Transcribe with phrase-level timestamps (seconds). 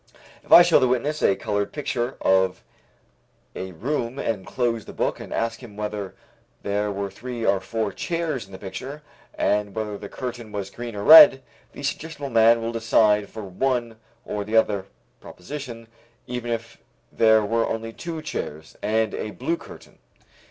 [0.43, 2.63] If I show the witness a colored picture of
[3.55, 6.15] a room and close the book and ask him whether
[6.63, 9.03] there were three or four chairs in the picture
[9.35, 11.43] and whether the curtain was green or red,
[11.73, 13.95] the suggestible man will decide for one
[14.25, 14.87] or the other
[15.19, 15.87] proposition,
[16.25, 16.79] even if
[17.11, 19.99] there were only two chairs and a blue curtain.